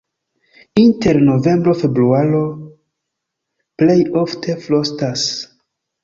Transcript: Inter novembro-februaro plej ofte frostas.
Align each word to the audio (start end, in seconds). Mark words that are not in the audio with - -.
Inter 0.83 1.17
novembro-februaro 1.25 2.39
plej 3.83 3.99
ofte 4.23 4.55
frostas. 4.63 5.27